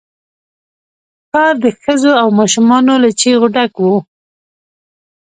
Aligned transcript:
ښار 1.29 1.55
د 1.65 1.67
ښځو 1.81 2.11
او 2.21 2.27
ماشومان 2.39 2.85
له 3.03 3.09
چيغو 3.19 3.47
ډک 3.55 3.73
وو. 3.83 3.97